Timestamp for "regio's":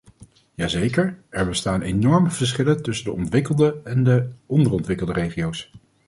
5.13-5.71